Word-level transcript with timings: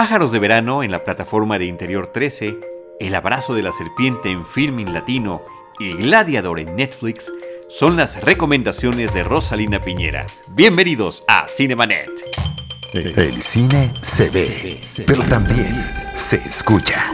Pájaros 0.00 0.32
de 0.32 0.38
verano 0.38 0.82
en 0.82 0.92
la 0.92 1.04
plataforma 1.04 1.58
de 1.58 1.66
Interior 1.66 2.06
13, 2.06 2.58
El 3.00 3.14
abrazo 3.14 3.52
de 3.52 3.60
la 3.60 3.70
serpiente 3.70 4.30
en 4.30 4.46
Filming 4.46 4.94
Latino 4.94 5.42
y 5.78 5.92
Gladiador 5.92 6.58
en 6.58 6.74
Netflix 6.74 7.30
son 7.68 7.98
las 7.98 8.18
recomendaciones 8.22 9.12
de 9.12 9.22
Rosalina 9.22 9.82
Piñera. 9.82 10.26
Bienvenidos 10.48 11.22
a 11.28 11.46
Cinemanet. 11.48 12.08
El 12.94 13.42
cine 13.42 13.92
se 14.00 14.30
ve, 14.30 14.80
pero 15.06 15.22
también 15.24 15.74
se 16.14 16.36
escucha. 16.36 17.04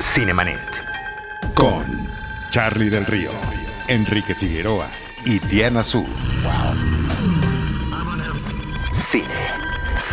Cinemanet. 0.00 0.82
Con 1.54 1.84
Charlie 2.50 2.90
del 2.90 3.06
Río, 3.06 3.30
Enrique 3.86 4.34
Figueroa 4.34 4.90
y 5.24 5.38
Diana 5.38 5.84
Su. 5.84 6.04
Cine, 9.08 9.61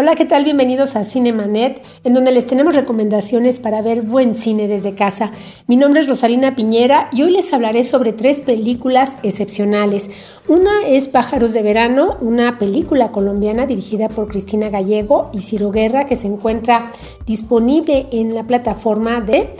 Hola, 0.00 0.16
¿qué 0.16 0.24
tal? 0.24 0.44
Bienvenidos 0.44 0.96
a 0.96 1.04
Cinemanet, 1.04 1.82
en 2.04 2.14
donde 2.14 2.32
les 2.32 2.46
tenemos 2.46 2.74
recomendaciones 2.74 3.60
para 3.60 3.82
ver 3.82 4.00
buen 4.00 4.34
cine 4.34 4.66
desde 4.66 4.94
casa. 4.94 5.30
Mi 5.66 5.76
nombre 5.76 6.00
es 6.00 6.08
Rosalina 6.08 6.56
Piñera 6.56 7.10
y 7.12 7.20
hoy 7.20 7.32
les 7.32 7.52
hablaré 7.52 7.84
sobre 7.84 8.14
tres 8.14 8.40
películas 8.40 9.18
excepcionales. 9.22 10.08
Una 10.48 10.86
es 10.86 11.06
Pájaros 11.06 11.52
de 11.52 11.60
Verano, 11.60 12.16
una 12.22 12.58
película 12.58 13.12
colombiana 13.12 13.66
dirigida 13.66 14.08
por 14.08 14.28
Cristina 14.28 14.70
Gallego 14.70 15.28
y 15.34 15.42
Ciro 15.42 15.70
Guerra 15.70 16.06
que 16.06 16.16
se 16.16 16.28
encuentra 16.28 16.90
disponible 17.26 18.06
en 18.10 18.34
la 18.34 18.46
plataforma 18.46 19.20
de 19.20 19.50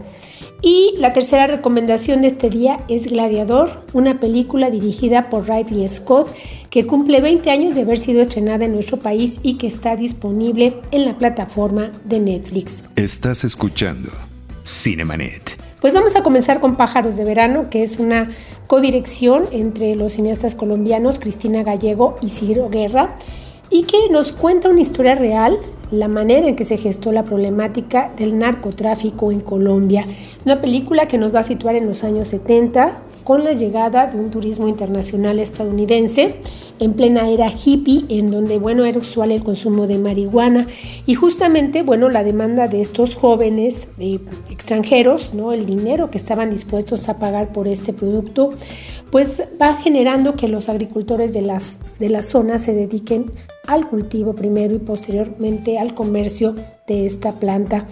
Y 0.62 0.96
la 0.98 1.14
tercera 1.14 1.48
recomendación 1.48 2.22
de 2.22 2.28
este 2.28 2.50
día 2.50 2.80
es 2.90 3.06
Gladiador, 3.06 3.86
una 3.94 4.20
película 4.20 4.70
dirigida 4.70 5.30
por 5.30 5.48
Ridley 5.48 5.88
Scott 5.88 6.34
que 6.70 6.86
cumple 6.86 7.22
20 7.22 7.50
años 7.50 7.76
de 7.76 7.82
haber 7.82 7.98
sido 7.98 8.22
estrenada 8.22 8.66
en 8.66 8.74
nuestro 8.74 8.98
país 8.98 9.40
y 9.42 9.58
que 9.58 9.68
está 9.68 9.96
disponible 9.96 10.82
en 10.92 11.06
la 11.06 11.18
plataforma 11.18 11.92
de 12.04 12.20
Netflix. 12.20 12.84
Estás 12.98 13.46
escuchando 13.46 14.10
Cinemanet. 14.66 15.58
Pues 15.80 15.94
vamos 15.94 16.18
a 16.18 16.24
comenzar 16.24 16.60
con 16.60 16.76
Pájaros 16.76 17.16
de 17.16 17.23
Verano, 17.23 17.70
que 17.70 17.84
es 17.84 18.00
una 18.00 18.30
codirección 18.68 19.46
entre 19.52 19.96
los 19.96 20.14
cineastas 20.14 20.56
colombianos 20.56 21.20
Cristina 21.20 21.64
Gallego 21.64 22.18
y 22.22 22.30
Ciro 22.30 22.70
Guerra 22.70 23.16
y 23.70 23.84
que 23.84 24.10
nos 24.12 24.34
cuenta 24.34 24.68
una 24.68 24.82
historia 24.82 25.16
real 25.16 25.58
la 25.92 26.08
manera 26.08 26.48
en 26.48 26.56
que 26.56 26.66
se 26.66 26.78
gestó 26.78 27.12
la 27.12 27.23
problemática 27.23 28.12
del 28.18 28.38
narcotráfico 28.38 29.32
en 29.32 29.40
Colombia. 29.40 30.06
Una 30.45 30.62
película 30.62 31.08
que 31.08 31.18
nos 31.18 31.34
va 31.34 31.40
a 31.40 31.44
situar 31.44 31.76
en 31.76 31.88
los 31.88 32.04
años 32.04 32.28
70 32.28 33.04
con 33.23 33.44
la 33.44 33.54
llegada 33.54 34.08
de 34.08 34.20
un 34.20 34.32
turismo 34.32 34.67
internacional 34.67 35.40
estadounidense 35.40 36.38
en 36.80 36.94
plena 36.94 37.30
era 37.30 37.52
hippie, 37.52 38.06
en 38.10 38.32
donde, 38.32 38.58
bueno, 38.58 38.86
era 38.86 38.98
usual 38.98 39.32
el 39.32 39.44
consumo 39.44 39.86
de 39.86 39.98
marihuana 39.98 40.67
y 41.05 41.14
justamente, 41.16 41.83
bueno, 41.83 42.10
la 42.10 42.23
demanda 42.23 42.67
de 42.67 42.82
estos 42.82 43.16
jóvenes 43.16 43.89
extranjeros, 44.50 45.33
¿no? 45.33 45.52
El 45.52 45.66
dinero 45.66 46.10
que 46.10 46.17
estaban 46.17 46.50
dispuestos 46.50 47.10
a 47.10 47.20
pagar 47.20 47.52
por 47.52 47.67
este 47.67 47.94
producto, 47.94 48.50
pues 49.11 49.44
va 49.61 49.76
generando 49.76 50.36
que 50.36 50.48
los 50.48 50.70
agricultores 50.70 51.33
de 51.33 51.42
las, 51.42 51.80
de 52.00 52.10
la 52.10 52.21
zona 52.21 52.58
se 52.58 52.73
dediquen 52.73 53.32
al 53.70 53.88
cultivo 53.88 54.34
primero 54.34 54.76
y 54.76 54.80
posteriormente 54.80 55.78
al 55.78 55.94
comercio 55.94 56.56
de 56.88 57.06
esta 57.06 57.34
planta. 57.34 57.86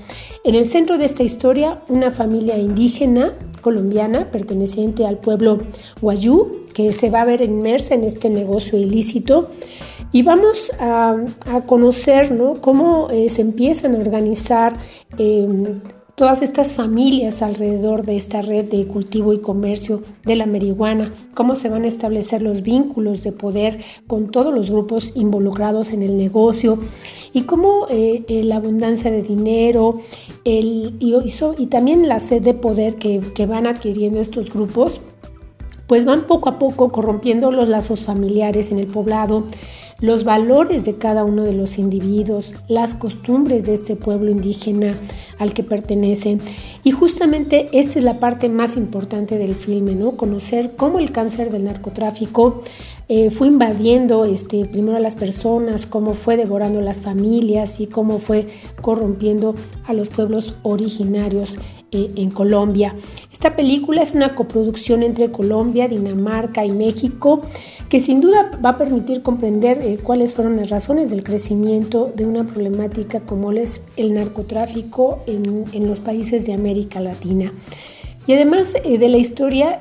En 0.43 0.55
el 0.55 0.65
centro 0.65 0.97
de 0.97 1.05
esta 1.05 1.23
historia, 1.23 1.81
una 1.87 2.09
familia 2.09 2.57
indígena 2.57 3.31
colombiana 3.61 4.31
perteneciente 4.31 5.05
al 5.05 5.19
pueblo 5.19 5.59
Guayú, 6.01 6.63
que 6.73 6.93
se 6.93 7.09
va 7.09 7.21
a 7.21 7.25
ver 7.25 7.41
inmersa 7.41 7.95
en 7.95 8.03
este 8.03 8.29
negocio 8.29 8.77
ilícito. 8.77 9.49
Y 10.11 10.23
vamos 10.23 10.71
a, 10.79 11.17
conocer 11.65 12.33
cómo 12.61 13.09
eh, 13.11 13.29
se 13.29 13.41
empiezan 13.41 13.93
a 13.95 13.99
organizar 13.99 14.73
em, 15.17 15.81
todas 16.17 16.41
estas 16.41 16.73
familias 16.73 17.43
alrededor 17.43 18.03
de 18.03 18.15
esta 18.15 18.41
red 18.41 18.65
de 18.65 18.87
cultivo 18.87 19.33
y 19.33 19.39
comercio 19.39 20.01
de 20.25 20.35
la 20.35 20.47
marihuana, 20.47 21.13
cómo 21.35 21.55
se 21.55 21.69
van 21.69 21.83
a 21.83 21.87
establecer 21.87 22.41
los 22.41 22.63
vínculos 22.63 23.21
de 23.21 23.31
poder 23.31 23.83
con 24.07 24.31
todos 24.31 24.51
los 24.51 24.71
grupos 24.71 25.11
involucrados 25.13 25.91
en 25.91 26.01
el 26.01 26.17
negocio 26.17 26.79
y 27.33 27.43
cómo 27.43 27.85
eh, 27.91 28.25
eh, 28.29 28.43
la 28.43 28.55
abundancia 28.55 29.11
de 29.11 29.21
dinero 29.21 29.99
el, 30.43 30.95
y, 30.99 31.67
también 31.67 32.07
la 32.07 32.19
sed 32.19 32.41
de 32.41 32.55
poder 32.55 32.95
que, 32.95 33.21
que 33.35 33.45
van 33.45 33.67
adquiriendo 33.67 34.19
estos 34.19 34.51
grupos, 34.51 35.01
pues 35.87 36.05
van 36.05 36.23
poco 36.23 36.49
a 36.49 36.59
poco 36.59 36.91
corrompiendo 36.91 37.51
los 37.51 37.67
lazos 37.67 38.01
familiares 38.01 38.71
en 38.71 38.79
el 38.79 38.87
poblado, 38.87 39.45
los 39.99 40.23
valores 40.23 40.85
de 40.85 40.97
cada 40.97 41.23
uno 41.23 41.43
de 41.43 41.53
los 41.53 41.79
individuos, 41.79 42.53
las 42.67 42.93
costumbres 42.93 43.65
de 43.65 43.73
este 43.73 43.95
pueblo 43.95 44.29
indígena 44.29 44.93
al 45.39 45.53
que 45.53 45.63
pertenecen. 45.63 46.39
Y 46.83 46.91
justamente 46.91 47.67
esta 47.73 47.97
es 47.97 48.05
la 48.05 48.19
parte 48.19 48.47
más 48.47 48.77
importante 48.77 49.37
del 49.37 49.55
filme, 49.55 49.95
¿no? 49.95 50.11
Conocer 50.11 50.71
cómo 50.77 50.99
el 50.99 51.11
cáncer 51.11 51.51
del 51.51 51.63
narcotráfico 51.63 52.61
eh, 53.09 53.31
fue 53.31 53.47
invadiendo 53.47 54.25
este, 54.25 54.65
primero 54.65 54.97
a 54.97 54.99
las 54.99 55.15
personas, 55.15 55.85
cómo 55.85 56.13
fue 56.13 56.37
devorando 56.37 56.81
las 56.81 57.01
familias 57.01 57.79
y 57.79 57.87
cómo 57.87 58.19
fue 58.19 58.47
corrompiendo 58.81 59.55
a 59.85 59.93
los 59.93 60.09
pueblos 60.09 60.55
originarios 60.61 61.57
eh, 61.93 62.11
en 62.17 62.31
Colombia. 62.31 62.93
Esta 63.31 63.55
película 63.55 64.01
es 64.01 64.11
una 64.11 64.35
coproducción 64.35 65.03
entre 65.03 65.31
Colombia, 65.31 65.87
Dinamarca 65.87 66.65
y 66.65 66.71
México 66.71 67.41
que 67.87 68.01
sin 68.01 68.19
duda 68.19 68.51
va 68.63 68.71
a 68.71 68.77
permitir 68.77 69.21
comprender 69.21 69.79
eh, 69.81 69.97
cuáles 70.03 70.33
fueron 70.33 70.57
las 70.57 70.69
razones 70.69 71.09
del 71.11 71.23
crecimiento 71.23 72.11
de 72.13 72.25
una 72.25 72.43
problemática 72.43 73.21
como 73.21 73.53
es 73.53 73.79
el 73.95 74.13
narcotráfico 74.13 75.23
en, 75.27 75.87
los 75.87 76.01
países 76.01 76.45
de 76.45 76.51
América 76.51 76.99
Latina. 76.99 77.53
Y 78.27 78.33
además 78.33 78.73
eh, 78.83 78.97
de 78.97 79.07
la 79.07 79.17
historia, 79.17 79.79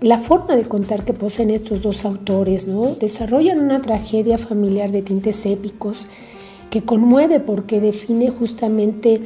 la 0.00 0.18
forma 0.18 0.54
de 0.54 0.62
contar 0.62 1.04
que 1.04 1.14
poseen 1.14 1.50
estos 1.50 1.82
dos 1.82 2.04
autores, 2.04 2.68
¿no? 2.68 2.94
Desarrollan 2.94 3.58
una 3.58 3.82
tragedia 3.82 4.38
familiar 4.38 4.92
de 4.92 5.02
tintes 5.02 5.44
épicos 5.46 6.06
que 6.70 6.82
conmueve 6.82 7.40
porque 7.40 7.80
define 7.80 8.30
justamente 8.30 9.22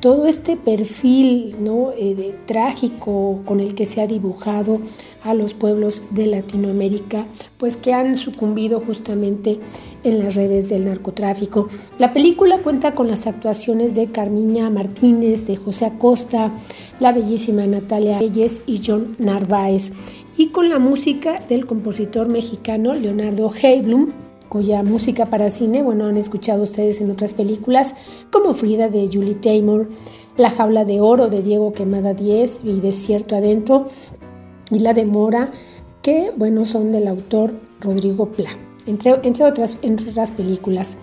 todo 0.00 0.26
este 0.26 0.56
perfil 0.56 1.56
¿no? 1.60 1.92
Eh, 1.96 2.34
trágico 2.46 3.42
con 3.44 3.60
el 3.60 3.74
que 3.74 3.86
se 3.86 4.00
ha 4.00 4.06
dibujado 4.06 4.80
a 5.24 5.34
los 5.34 5.54
pueblos 5.54 6.02
de 6.10 6.26
Latinoamérica, 6.26 7.26
pues 7.58 7.76
que 7.76 7.92
han 7.92 8.16
sucumbido 8.16 8.80
justamente 8.80 9.58
en 10.04 10.20
las 10.20 10.34
redes 10.34 10.68
del 10.68 10.84
narcotráfico. 10.84 11.68
La 11.98 12.12
película 12.12 12.58
cuenta 12.58 12.94
con 12.94 13.08
las 13.08 13.26
actuaciones 13.26 13.96
de 13.96 14.06
Carmiña 14.06 14.70
Martínez, 14.70 15.46
de 15.46 15.56
José 15.56 15.86
Acosta, 15.86 16.52
la 17.00 17.12
bellísima 17.12 17.66
Natalia 17.66 18.20
Reyes 18.20 18.62
y 18.66 18.80
John 18.84 19.16
Narváez, 19.18 19.92
y 20.36 20.48
con 20.48 20.68
la 20.68 20.78
música 20.78 21.40
del 21.48 21.66
compositor 21.66 22.28
mexicano 22.28 22.94
Leonardo 22.94 23.50
Heiblum, 23.52 24.12
cuya 24.48 24.82
música 24.82 25.26
para 25.26 25.50
cine, 25.50 25.82
bueno, 25.82 26.06
han 26.06 26.16
escuchado 26.16 26.62
ustedes 26.62 27.00
en 27.00 27.10
otras 27.10 27.34
películas, 27.34 27.94
como 28.30 28.54
Frida 28.54 28.88
de 28.88 29.08
Julie 29.12 29.34
Taymor, 29.34 29.88
La 30.36 30.50
jaula 30.50 30.84
de 30.84 31.00
oro 31.00 31.28
de 31.28 31.42
Diego 31.42 31.72
Quemada 31.72 32.14
10 32.14 32.60
y 32.64 32.80
Desierto 32.80 33.36
Adentro, 33.36 33.86
y 34.70 34.80
La 34.80 34.94
Demora, 34.94 35.50
que, 36.02 36.32
bueno, 36.36 36.64
son 36.64 36.92
del 36.92 37.08
autor 37.08 37.52
Rodrigo 37.80 38.26
Pla, 38.26 38.50
entre, 38.86 39.14
entre, 39.22 39.44
otras, 39.44 39.78
entre 39.82 40.10
otras 40.10 40.30
películas. 40.30 40.96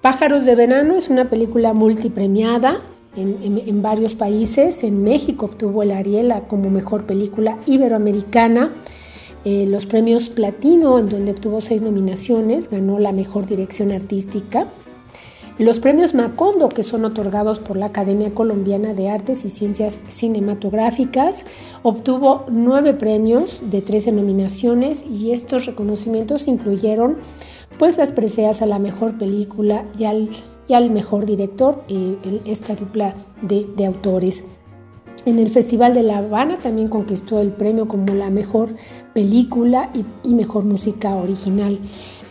Pájaros 0.00 0.46
de 0.46 0.54
Verano 0.54 0.96
es 0.96 1.08
una 1.08 1.28
película 1.28 1.72
multipremiada 1.74 2.80
en, 3.16 3.62
en, 3.66 3.82
varios 3.82 4.14
países. 4.14 4.82
En 4.82 5.02
México 5.02 5.46
obtuvo 5.46 5.82
el 5.82 5.90
Ariela 5.90 6.42
como 6.42 6.70
mejor 6.70 7.04
película 7.04 7.58
iberoamericana. 7.66 8.72
Eh, 9.44 9.66
los 9.66 9.86
premios 9.86 10.28
Platino, 10.28 10.98
en 10.98 11.08
donde 11.08 11.32
obtuvo 11.32 11.60
seis 11.60 11.80
nominaciones, 11.80 12.70
ganó 12.70 12.98
la 12.98 13.12
mejor 13.12 13.46
dirección 13.46 13.90
artística. 13.90 14.66
Los 15.58 15.78
premios 15.78 16.14
Macondo, 16.14 16.70
que 16.70 16.82
son 16.82 17.04
otorgados 17.04 17.58
por 17.58 17.76
la 17.76 17.86
Academia 17.86 18.32
Colombiana 18.32 18.94
de 18.94 19.10
Artes 19.10 19.44
y 19.44 19.50
Ciencias 19.50 19.98
Cinematográficas, 20.08 21.44
obtuvo 21.82 22.46
nueve 22.48 22.94
premios 22.94 23.70
de 23.70 23.82
13 23.82 24.12
nominaciones 24.12 25.04
y 25.04 25.32
estos 25.32 25.66
reconocimientos 25.66 26.48
incluyeron 26.48 27.18
pues 27.78 27.98
las 27.98 28.12
preseas 28.12 28.62
a 28.62 28.66
la 28.66 28.78
mejor 28.78 29.18
película 29.18 29.84
y 29.98 30.04
al, 30.04 30.30
y 30.66 30.72
al 30.74 30.90
mejor 30.90 31.26
director, 31.26 31.84
eh, 31.88 32.16
esta 32.46 32.74
dupla 32.74 33.14
de, 33.42 33.66
de 33.76 33.86
autores. 33.86 34.44
En 35.26 35.38
el 35.38 35.50
Festival 35.50 35.92
de 35.92 36.02
La 36.02 36.18
Habana 36.18 36.56
también 36.56 36.88
conquistó 36.88 37.40
el 37.40 37.52
premio 37.52 37.86
como 37.86 38.14
la 38.14 38.30
mejor 38.30 38.70
película 39.12 39.90
y, 40.24 40.34
mejor 40.34 40.64
música 40.64 41.14
original. 41.14 41.78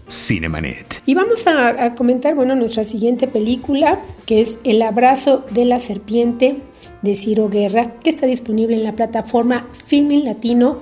Cinemanet. 0.09 1.03
Y 1.07 1.15
vamos 1.15 1.47
a, 1.47 1.95
comentar, 1.95 2.35
bueno, 2.35 2.55
nuestra 2.55 2.85
siguiente 2.85 3.29
película, 3.29 3.99
que 4.27 4.43
es 4.43 4.59
El 4.65 4.83
abrazo 4.83 5.47
de 5.51 5.65
la 5.65 5.79
serpiente 5.79 6.59
de 7.03 7.15
Ciro 7.15 7.49
Guerra, 7.49 7.95
que 8.03 8.11
está 8.11 8.27
disponible 8.27 8.77
en 8.77 8.85
la 8.85 8.93
plataforma 8.93 9.67
Filmin 9.87 10.25
Latino 10.25 10.81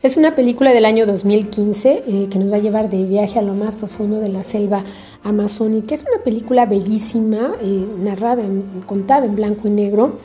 Es 0.00 0.16
una 0.16 0.36
película 0.36 0.72
del 0.72 0.84
año 0.84 1.06
2015 1.06 2.04
eh, 2.06 2.28
que 2.30 2.38
nos 2.38 2.52
va 2.52 2.56
a 2.56 2.60
llevar 2.60 2.88
de 2.88 3.02
viaje 3.02 3.40
a 3.40 3.42
lo 3.42 3.52
más 3.54 3.74
profundo 3.74 4.20
de 4.20 4.28
la 4.28 4.44
selva 4.44 4.84
amazónica. 5.24 5.92
Es 5.92 6.04
una 6.04 6.22
película 6.22 6.66
bellísima, 6.66 7.54
eh, 7.60 7.84
narrada, 7.98 8.44
contada 8.86 9.26
en 9.26 9.34
blanco 9.34 9.66
y 9.66 9.72
negro, 9.72 10.18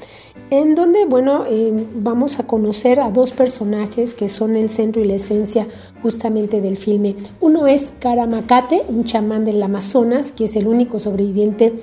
en 0.50 0.76
donde, 0.76 1.06
bueno, 1.06 1.46
eh, 1.50 1.88
vamos 1.96 2.40
a 2.40 2.46
conocer 2.46 3.00
a 3.00 3.12
dos 3.12 3.32
personajes 3.32 4.14
que 4.14 4.30
son 4.30 4.56
el 4.56 4.70
centro 4.70 5.02
y 5.02 5.06
la 5.06 5.16
esencia 5.16 5.68
justamente 6.04 6.62
del 6.62 6.78
filme. 6.78 7.16
Uno 7.40 7.66
es 7.66 7.94
Karamacate, 8.00 8.84
un 8.88 9.04
chamán 9.04 9.46
del 9.46 9.64
Amazonas, 9.64 10.32
que 10.32 10.46
es 10.46 10.56
el 10.56 10.68
único 10.68 11.00
sobreviviente 11.00 11.74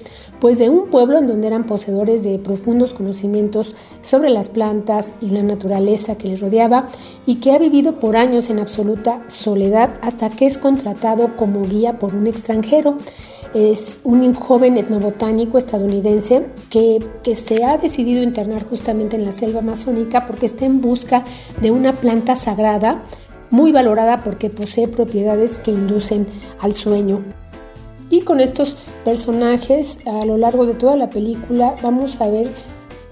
pues 0.41 0.59
de 0.59 0.71
un 0.71 0.89
pueblo 0.89 1.19
en 1.19 1.27
donde 1.27 1.49
eran 1.49 1.65
poseedores 1.65 2.23
de 2.23 2.39
profundos 2.39 2.95
conocimientos 2.95 3.75
sobre 4.03 4.31
las 4.31 4.49
plantas 4.49 5.15
y 5.21 5.31
la 5.31 5.43
naturaleza 5.43 6.17
que 6.17 6.29
les 6.29 6.41
rodeaba 6.41 6.89
y 7.27 7.37
que 7.37 7.53
ha 7.53 7.59
vivido 7.59 8.01
por 8.01 8.17
años 8.17 8.51
en 8.51 8.59
absoluta 8.59 9.23
soledad 9.29 9.95
hasta 10.01 10.31
que 10.31 10.47
es 10.47 10.59
contratado 10.59 11.37
como 11.37 11.67
guía 11.67 11.99
por 11.99 12.15
un 12.15 12.27
extranjero 12.27 12.97
es 13.55 13.99
un 14.05 14.33
joven 14.35 14.77
etnobotánico 14.77 15.59
estadounidense 15.59 16.47
que, 16.71 17.05
que, 17.25 17.35
se 17.35 17.65
ha 17.65 17.79
decidido 17.79 18.23
internar 18.23 18.65
justamente 18.69 19.17
en 19.17 19.25
la 19.25 19.33
selva 19.33 19.59
amazónica 19.59 20.27
porque 20.27 20.47
está 20.47 20.67
en 20.67 20.81
busca 20.81 21.25
de 21.61 21.71
una 21.71 21.95
planta 21.95 22.37
sagrada 22.37 23.03
muy 23.51 23.73
valorada 23.73 24.23
porque 24.23 24.51
posee 24.51 24.87
propiedades 24.89 25.59
que 25.59 25.73
inducen 25.73 26.27
al 26.61 26.75
sueño. 26.75 27.25
Y 28.09 28.23
con 28.23 28.41
estos 28.41 28.77
personajes 29.05 29.99
a 30.07 30.25
lo 30.25 30.37
largo 30.37 30.67
de 30.67 30.75
toda 30.75 30.97
la 30.97 31.11
película 31.11 31.75
vamos 31.83 32.21
a 32.21 32.29
ver 32.29 32.51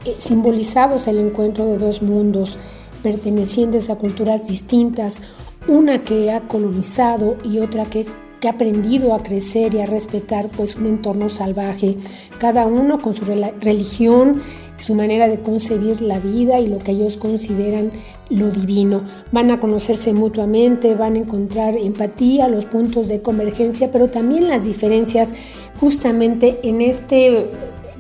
eh, 0.05 0.15
simbolizados 0.19 1.07
el 1.09 1.19
encuentro 1.19 1.67
de 1.67 1.79
dos 1.79 2.03
mundos 2.03 2.59
pertenecientes 3.03 3.91
a 3.91 3.97
culturas 3.97 4.49
distintas, 4.49 5.23
una 5.67 6.05
que 6.05 6.33
ha 6.33 6.49
colonizado 6.49 7.37
y 7.45 7.61
otra 7.61 7.85
que 7.85 8.07
que 8.41 8.49
ha 8.49 8.53
aprendido 8.53 9.15
a 9.15 9.23
crecer 9.23 9.75
y 9.75 9.81
a 9.81 9.87
respetar 9.87 10.49
pues 10.49 10.77
un 10.77 10.87
entorno 10.87 11.29
salvaje, 11.29 11.97
cada 12.39 12.67
uno 12.67 13.01
con 13.01 13.15
su 13.15 13.25
religión, 13.25 14.43
su 14.79 14.95
manera 14.95 15.29
de 15.29 15.41
concebir 15.41 16.01
la 16.01 16.19
vida 16.21 16.61
y 16.61 16.69
lo 16.69 16.79
que 16.79 16.93
ellos 16.93 17.17
consideran 17.17 17.91
lo 18.31 18.51
divino. 18.51 19.03
Van 19.33 19.51
a 19.51 19.59
conocerse 19.59 20.13
mutuamente, 20.13 20.95
van 20.95 21.17
a 21.17 21.19
encontrar 21.19 21.77
empatía, 21.77 22.49
los 22.49 22.65
puntos 22.65 23.09
de 23.09 23.21
convergencia, 23.21 23.91
pero 23.91 24.09
también 24.09 24.49
las 24.49 24.65
diferencias 24.65 25.35
justamente 25.81 26.61
en 26.63 26.81
este 26.81 27.51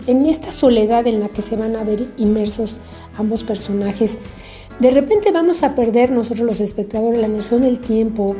en 0.06 0.24
esta 0.24 0.52
soledad 0.52 1.06
en 1.06 1.20
la 1.20 1.28
que 1.28 1.42
se 1.42 1.56
van 1.56 1.76
a 1.76 1.84
ver 1.84 2.06
inmersos 2.16 2.78
ambos 3.18 3.44
personajes. 3.44 4.18
De 4.80 4.92
repente 4.92 5.32
vamos 5.32 5.64
a 5.64 5.74
perder 5.74 6.12
nosotros 6.12 6.46
los 6.46 6.60
espectadores 6.60 7.20
la 7.20 7.26
noción 7.26 7.62
del 7.62 7.80
tiempo, 7.80 8.36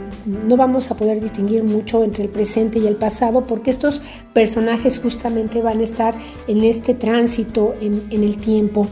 no 0.47 0.57
vamos 0.57 0.89
a 0.89 0.97
poder 0.97 1.21
distinguir 1.21 1.65
mucho 1.65 2.05
entre 2.05 2.25
el 2.25 2.31
presente 2.31 2.79
y 2.79 2.87
el 2.87 2.95
pasado 2.95 3.45
porque 3.45 3.71
estos 3.71 4.03
personajes 4.35 5.01
justamente 5.01 5.63
van 5.63 5.81
a 5.81 5.83
estar 5.83 6.15
en 6.47 6.63
este 6.63 6.95
tránsito 6.95 7.75
en, 7.81 8.07
el 8.11 8.37
tiempo. 8.37 8.87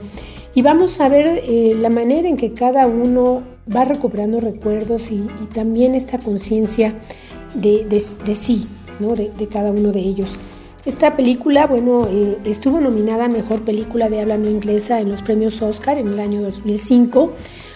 Y 0.56 0.62
vamos 0.62 1.00
a 1.00 1.08
ver 1.08 1.42
eh, 1.44 1.76
la 1.78 1.88
manera 1.88 2.28
en 2.28 2.36
que 2.36 2.52
cada 2.52 2.88
uno 2.88 3.44
va 3.74 3.84
recuperando 3.84 4.40
recuerdos 4.40 5.12
y, 5.12 5.28
también 5.54 5.94
esta 5.94 6.18
conciencia 6.18 6.94
de, 7.54 7.86
sí, 8.34 8.66
¿no? 8.98 9.14
de 9.14 9.46
cada 9.48 9.70
uno 9.70 9.92
de 9.92 10.00
ellos. 10.00 10.36
Esta 10.86 11.16
película, 11.16 11.66
bueno, 11.66 12.06
eh, 12.08 12.38
estuvo 12.44 12.80
nominada 12.80 13.24
a 13.24 13.28
Mejor 13.28 13.62
Película 13.62 14.08
de 14.08 14.20
Habla 14.20 14.38
No 14.38 14.48
Inglesa 14.48 15.00
en 15.00 15.08
los 15.08 15.20
premios 15.20 15.60
Oscar 15.60 15.98
en 15.98 16.06
el 16.06 16.20
año 16.20 16.40
2005. 16.42 17.32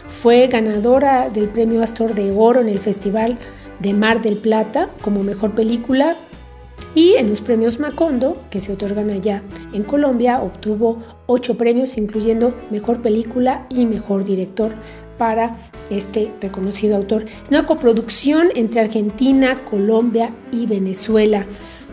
Fue 0.09 0.47
ganadora 0.47 1.29
del 1.29 1.49
premio 1.49 1.83
Astor 1.83 2.15
de 2.15 2.31
Oro 2.31 2.61
en 2.61 2.69
el 2.69 2.79
Festival 2.79 3.37
de 3.81 3.95
Mar 3.95 4.23
del 4.23 4.37
Plata 4.37 4.91
como 5.01 5.25
Mejor 5.25 5.57
Película. 5.57 6.15
Y 6.95 7.15
en 7.17 7.29
los 7.29 7.41
premios 7.41 7.81
Macondo, 7.81 8.41
que 8.49 8.61
se 8.61 8.73
otorgan 8.73 9.11
allá 9.11 9.43
en 9.73 9.83
Colombia, 9.83 10.41
obtuvo 10.41 11.03
ocho 11.27 11.57
premios, 11.57 11.99
incluyendo 11.99 12.55
Mejor 12.71 13.03
Película 13.03 13.67
y 13.71 13.87
Mejor 13.87 14.25
Director 14.25 14.73
para 15.19 15.57
este 15.91 16.31
reconocido 16.41 16.97
autor. 16.97 17.25
Es 17.43 17.51
una 17.51 17.67
coproducción 17.67 18.51
entre 18.55 18.83
Argentina, 18.83 19.57
Colombia 19.69 20.31
y 20.53 20.67
Venezuela. 20.67 21.45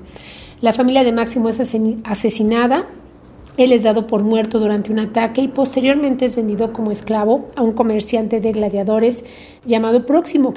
La 0.60 0.74
familia 0.74 1.04
de 1.04 1.12
Máximo 1.12 1.50
es 1.50 1.60
asesinada, 2.04 2.86
él 3.58 3.72
es 3.72 3.84
dado 3.84 4.08
por 4.08 4.24
muerto 4.24 4.60
durante 4.60 4.92
un 4.92 4.98
ataque 4.98 5.42
y 5.42 5.48
posteriormente 5.48 6.26
es 6.26 6.36
vendido 6.36 6.74
como 6.74 6.90
esclavo 6.90 7.48
a 7.56 7.62
un 7.62 7.74
comerciante 7.74 8.40
de 8.40 8.52
gladiadores 8.52 9.24
llamado 9.66 10.08
Próximo, 10.08 10.54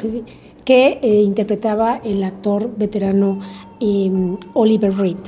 que, 0.64 0.98
eh, 1.02 1.22
interpretaba 1.22 2.00
el 2.02 2.24
actor 2.24 2.70
veterano 2.76 3.40
em, 3.78 4.38
Oliver 4.54 4.96
Reed. 4.96 5.18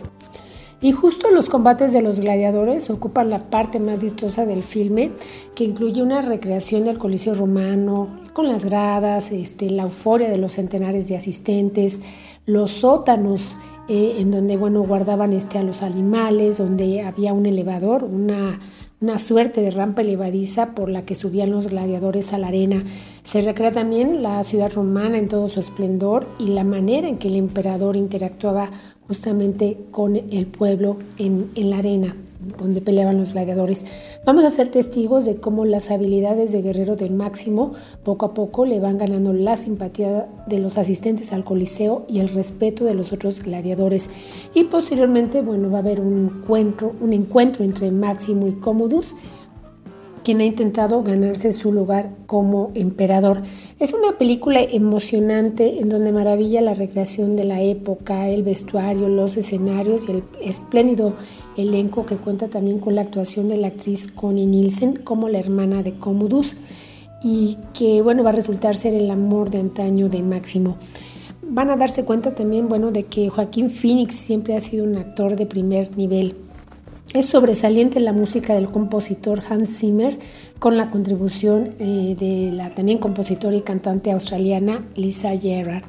Y 0.80 0.92
justo 0.92 1.30
los 1.32 1.48
combates 1.48 1.92
de 1.92 2.02
los 2.02 2.20
gladiadores 2.20 2.88
ocupan 2.88 3.30
la 3.30 3.50
parte 3.50 3.80
más 3.80 4.00
vistosa 4.00 4.46
del 4.46 4.62
filme, 4.62 5.10
que 5.56 5.64
incluye 5.64 6.02
una 6.02 6.22
recreación 6.22 6.84
del 6.84 6.98
Coliseo 6.98 7.34
Romano, 7.34 8.20
con 8.32 8.46
las 8.46 8.64
gradas, 8.64 9.32
este, 9.32 9.70
la 9.70 9.82
euforia 9.82 10.30
de 10.30 10.38
los 10.38 10.52
centenares 10.52 11.08
de 11.08 11.16
asistentes, 11.16 12.00
los 12.46 12.70
sótanos 12.70 13.56
eh, 13.88 14.16
en 14.20 14.30
donde 14.30 14.56
bueno, 14.56 14.82
guardaban 14.82 15.32
este, 15.32 15.58
a 15.58 15.64
los 15.64 15.82
animales, 15.82 16.58
donde 16.58 17.00
había 17.00 17.32
un 17.32 17.46
elevador, 17.46 18.04
una, 18.04 18.60
una 19.00 19.18
suerte 19.18 19.62
de 19.62 19.70
rampa 19.70 20.02
elevadiza 20.02 20.74
por 20.74 20.90
la 20.90 21.06
que 21.06 21.14
subían 21.14 21.50
los 21.50 21.68
gladiadores 21.68 22.32
a 22.32 22.38
la 22.38 22.48
arena. 22.48 22.84
Se 23.24 23.40
recrea 23.40 23.72
también 23.72 24.22
la 24.22 24.44
ciudad 24.44 24.72
romana 24.72 25.18
en 25.18 25.28
todo 25.28 25.48
su 25.48 25.58
esplendor 25.58 26.28
y 26.38 26.48
la 26.48 26.64
manera 26.64 27.08
en 27.08 27.16
que 27.16 27.28
el 27.28 27.36
emperador 27.36 27.96
interactuaba 27.96 28.70
justamente 29.08 29.78
con 29.90 30.16
el 30.16 30.46
pueblo 30.46 30.98
en, 31.18 31.50
la 31.56 31.78
arena 31.78 32.14
donde 32.58 32.80
peleaban 32.80 33.18
los 33.18 33.32
gladiadores. 33.32 33.84
Vamos 34.24 34.44
a 34.44 34.50
ser 34.50 34.68
testigos 34.68 35.24
de 35.24 35.36
cómo 35.36 35.64
las 35.64 35.90
habilidades 35.90 36.52
de 36.52 36.62
guerrero 36.62 36.94
del 36.94 37.12
máximo 37.12 37.72
poco 38.04 38.26
a 38.26 38.34
poco 38.34 38.64
le 38.64 38.78
van 38.78 38.96
ganando 38.96 39.32
la 39.32 39.56
simpatía 39.56 40.28
de 40.46 40.58
los 40.60 40.78
asistentes 40.78 41.32
al 41.32 41.44
coliseo 41.44 42.04
y 42.08 42.20
el 42.20 42.28
respeto 42.28 42.84
de 42.84 42.94
los 42.94 43.12
otros 43.12 43.42
gladiadores. 43.42 44.08
Y 44.54 44.64
posteriormente, 44.64 45.42
bueno, 45.42 45.70
va 45.70 45.78
a 45.78 45.80
haber 45.80 46.00
un 46.00 46.26
encuentro, 46.26 46.94
un 47.00 47.12
encuentro 47.12 47.64
entre 47.64 47.90
Máximo 47.90 48.46
y 48.46 48.52
Commodus 48.52 49.14
quien 50.28 50.42
ha 50.42 50.44
intentado 50.44 51.02
ganarse 51.02 51.52
su 51.52 51.72
lugar 51.72 52.10
como 52.26 52.70
emperador. 52.74 53.40
Es 53.80 53.94
una 53.94 54.18
película 54.18 54.60
emocionante 54.60 55.80
en 55.80 55.88
donde 55.88 56.12
maravilla 56.12 56.60
la 56.60 56.74
recreación 56.74 57.34
de 57.34 57.44
la 57.44 57.62
época, 57.62 58.28
el 58.28 58.42
vestuario, 58.42 59.08
los 59.08 59.38
escenarios 59.38 60.06
y 60.06 60.10
el 60.10 60.22
espléndido 60.42 61.14
elenco 61.56 62.04
que 62.04 62.18
cuenta 62.18 62.48
también 62.48 62.78
con 62.78 62.94
la 62.94 63.00
actuación 63.00 63.48
de 63.48 63.56
la 63.56 63.68
actriz 63.68 64.06
Connie 64.06 64.44
Nielsen 64.44 64.96
como 64.96 65.30
la 65.30 65.38
hermana 65.38 65.82
de 65.82 65.94
Commodus 65.94 66.56
y 67.22 67.56
que 67.72 68.02
bueno 68.02 68.22
va 68.22 68.28
a 68.28 68.34
resultar 68.34 68.76
ser 68.76 68.92
el 68.92 69.10
amor 69.10 69.48
de 69.48 69.60
antaño 69.60 70.10
de 70.10 70.22
Máximo. 70.22 70.76
Van 71.40 71.70
a 71.70 71.78
darse 71.78 72.04
cuenta 72.04 72.34
también 72.34 72.68
bueno 72.68 72.90
de 72.90 73.04
que 73.04 73.30
Joaquín 73.30 73.70
Phoenix 73.70 74.16
siempre 74.16 74.56
ha 74.56 74.60
sido 74.60 74.84
un 74.84 74.98
actor 74.98 75.36
de 75.36 75.46
primer 75.46 75.96
nivel 75.96 76.36
es 77.14 77.26
sobresaliente 77.28 78.00
la 78.00 78.12
música 78.12 78.54
del 78.54 78.70
compositor 78.70 79.42
Hans 79.48 79.78
Zimmer 79.78 80.18
con 80.58 80.76
la 80.76 80.88
contribución 80.88 81.74
eh, 81.78 82.14
de 82.18 82.52
la 82.54 82.70
también 82.70 82.98
compositora 82.98 83.56
y 83.56 83.62
cantante 83.62 84.12
australiana 84.12 84.84
Lisa 84.94 85.36
Gerrard. 85.36 85.84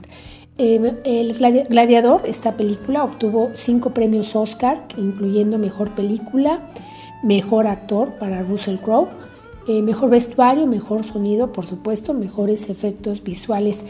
Eh, 0.58 0.94
el 1.04 1.34
Gladiador, 1.70 2.24
esta 2.26 2.58
película, 2.58 3.04
obtuvo 3.04 3.52
cinco 3.54 3.92
premios 3.92 4.36
Oscar, 4.36 4.86
incluyendo 4.98 5.58
Mejor 5.58 5.96
Película, 5.96 6.70
Mejor 7.24 7.68
Actor 7.68 8.14
para 8.20 8.42
Russell 8.44 8.78
Crowe, 8.78 9.10
eh, 9.68 9.82
Mejor 9.82 10.10
Vestuario, 10.10 10.66
Mejor 10.68 11.06
Sonido, 11.06 11.52
por 11.52 11.66
supuesto, 11.66 12.14
Mejores 12.14 12.70
Efectos 12.70 13.24
Visuales. 13.24 13.84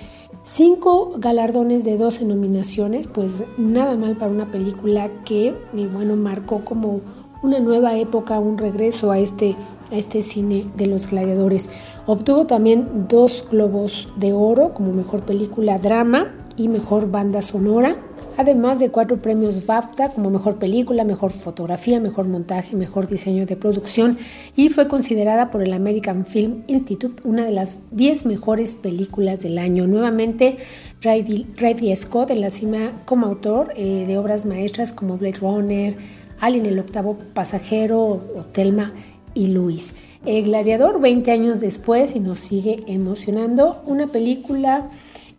Cinco 0.43 1.13
galardones 1.17 1.83
de 1.83 1.97
12 1.97 2.25
nominaciones, 2.25 3.07
pues 3.07 3.43
nada 3.57 3.95
mal 3.95 4.15
para 4.15 4.31
una 4.31 4.45
película 4.45 5.09
que, 5.25 5.53
bueno, 5.93 6.15
marcó 6.15 6.63
como 6.63 7.01
una 7.43 7.59
nueva 7.59 7.97
época, 7.97 8.39
un 8.39 8.57
regreso 8.57 9.11
a 9.11 9.19
este, 9.19 9.55
a 9.91 9.95
este 9.95 10.21
cine 10.21 10.65
de 10.75 10.87
los 10.87 11.07
gladiadores. 11.07 11.69
Obtuvo 12.05 12.45
también 12.45 13.07
dos 13.07 13.45
globos 13.51 14.07
de 14.15 14.33
oro 14.33 14.73
como 14.73 14.93
mejor 14.93 15.21
película 15.21 15.77
drama 15.77 16.31
y 16.55 16.67
mejor 16.67 17.11
banda 17.11 17.41
sonora, 17.41 17.95
además 18.39 18.79
de 18.79 18.89
cuatro 18.89 19.21
premios 19.21 19.65
BAFTA 19.65 20.07
como 20.13 20.29
mejor 20.29 20.59
película, 20.59 21.03
mejor 21.03 21.33
fotografía, 21.33 21.99
mejor 21.99 22.25
montaje, 22.29 22.73
mejor 22.73 23.05
diseño 23.05 23.45
de 23.45 23.57
producción 23.57 24.17
y 24.55 24.69
fue 24.69 24.87
considerada 24.87 25.51
por 25.51 25.61
el 25.61 25.73
American 25.73 26.25
Film 26.25 26.63
Institute 26.67 27.21
una 27.25 27.43
de 27.43 27.51
las 27.51 27.79
10 27.91 28.25
mejores 28.27 28.75
películas 28.75 29.41
del 29.41 29.57
año. 29.57 29.87
Nuevamente, 29.87 30.55
Ridley, 31.01 31.93
Scott 31.97 32.31
en 32.31 32.39
la 32.39 32.49
cima 32.49 32.93
como 33.03 33.27
autor 33.27 33.73
eh, 33.75 34.05
de 34.07 34.17
obras 34.17 34.45
maestras 34.45 34.93
como 34.93 35.17
Blade 35.17 35.39
Runner, 35.39 35.97
Alien, 36.39 36.65
el 36.65 36.79
octavo 36.79 37.17
pasajero, 37.33 38.23
Otelma 38.37 38.93
y 39.33 39.47
Luis. 39.47 39.95
El 40.25 40.45
Gladiador, 40.45 41.01
20 41.01 41.29
años 41.31 41.59
después, 41.59 42.15
y 42.15 42.21
nos 42.21 42.39
sigue 42.39 42.83
emocionando, 42.87 43.81
una 43.85 44.07
película 44.07 44.89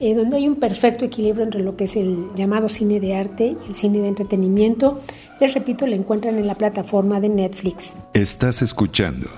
eh, 0.01 0.15
donde 0.15 0.39
hay 0.39 0.49
un 0.49 0.57
perfecto 0.57 1.05
equilibrio 1.05 1.45
entre 1.45 1.63
lo 1.63 1.77
que 1.77 1.85
es 1.85 1.95
el 1.95 2.27
llamado 2.35 2.69
cine 2.69 3.01
de 3.01 3.15
arte 3.15 3.57
y 3.67 3.69
el 3.69 3.75
cine 3.75 3.99
de 3.99 4.09
entretenimiento. 4.09 5.01
Les 5.41 5.55
repito, 5.55 5.87
la 5.87 5.95
encuentran 5.95 6.37
en 6.39 6.47
la 6.47 6.55
plataforma 6.55 7.21
de 7.21 7.29
Netflix. 7.29 7.97
Estás 8.15 8.63
escuchando 8.63 9.29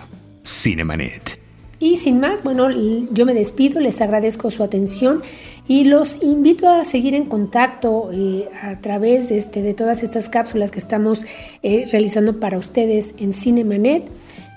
Cinemanet. 0.45 1.43
Y 1.83 1.97
sin 1.97 2.21
más, 2.21 2.45
bueno, 2.45 2.71
yo 3.11 3.27
me 3.27 3.35
despido, 3.35 3.81
les 3.81 4.01
agradezco 4.01 4.53
su 4.53 4.63
atención 4.63 5.21
y 5.67 5.83
los 5.83 6.23
invito 6.23 6.69
a 6.69 6.85
seguir 6.85 7.17
en 7.17 7.25
contacto 7.25 8.11
eh, 8.13 8.49
a 8.63 8.81
través 8.81 9.31
de, 9.31 9.39
este, 9.39 9.63
de 9.63 9.75
todas 9.75 10.05
estas 10.05 10.29
cápsulas 10.29 10.71
que 10.71 10.79
estamos 10.79 11.27
eh, 11.65 11.89
realizando 11.91 12.39
para 12.39 12.57
ustedes 12.57 13.17
en 13.19 13.33
Cinemanet. 13.33 14.09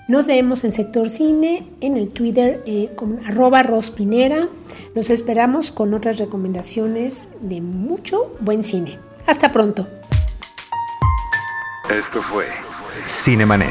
Nos 0.08 0.28
leemos 0.28 0.62
en 0.62 0.70
Sector 0.70 1.10
Cine, 1.10 1.66
en 1.80 1.96
el 1.96 2.10
Twitter 2.10 2.62
eh, 2.64 2.92
con 2.94 3.26
arroba 3.26 3.64
rospinera. 3.64 4.48
Los 4.94 5.10
esperamos 5.10 5.72
con 5.72 5.94
otras 5.94 6.18
recomendaciones 6.18 7.26
de 7.40 7.60
mucho 7.60 8.32
buen 8.38 8.62
cine. 8.62 9.00
Hasta 9.26 9.50
pronto. 9.50 9.88
Esto 11.90 12.22
fue 12.22 12.46
Cinemanet. 13.08 13.68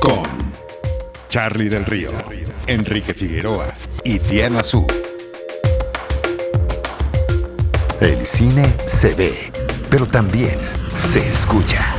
Con 0.00 0.22
Charlie 1.28 1.68
del 1.68 1.84
Río. 1.84 2.10
Enrique 2.66 3.12
Figueroa 3.12 3.66
y 4.02 4.18
Diana 4.18 4.62
Su. 4.62 4.86
El 8.00 8.24
cine 8.24 8.72
se 8.86 9.14
ve, 9.14 9.34
pero 9.90 10.06
también 10.06 10.58
se 10.96 11.20
escucha. 11.28 11.97